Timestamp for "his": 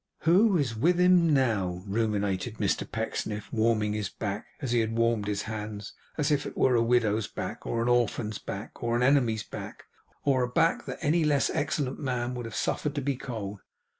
3.93-4.09, 5.27-5.43